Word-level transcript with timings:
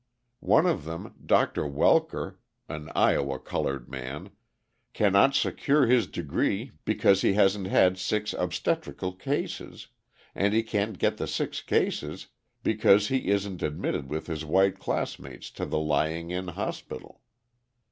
One 0.47 0.65
of 0.65 0.83
them, 0.83 1.13
Dr. 1.23 1.61
Welker 1.67 2.37
(an 2.67 2.89
Iowa 2.95 3.37
coloured 3.37 3.87
man), 3.87 4.31
cannot 4.93 5.35
secure 5.35 5.85
his 5.85 6.07
degree 6.07 6.71
because 6.85 7.21
he 7.21 7.33
hasn't 7.33 7.67
had 7.67 7.99
six 7.99 8.33
obstetrical 8.33 9.13
cases, 9.13 9.89
and 10.33 10.55
he 10.55 10.63
can't 10.63 10.97
get 10.97 11.17
the 11.17 11.27
six 11.27 11.61
cases 11.61 12.29
because 12.63 13.09
he 13.09 13.27
isn't 13.27 13.61
admitted 13.61 14.09
with 14.09 14.25
his 14.25 14.43
white 14.43 14.79
classmates 14.79 15.51
to 15.51 15.67
the 15.67 15.77
Lying 15.77 16.31
in 16.31 16.47
Hospital. 16.47 17.21